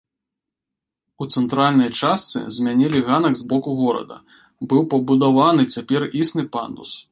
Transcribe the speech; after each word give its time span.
У 1.25 1.27
цэнтральнай 1.35 1.89
частцы 1.99 2.39
змянілі 2.55 3.03
ганак 3.11 3.33
з 3.43 3.47
боку 3.53 3.75
горада, 3.83 4.17
быў 4.73 4.81
пабудаваны 4.95 5.63
цяпер 5.73 6.01
існы 6.25 6.51
пандус. 6.57 6.91